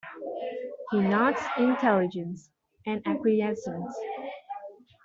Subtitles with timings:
[0.89, 2.49] He nods intelligence,
[2.87, 3.95] and acquiescence.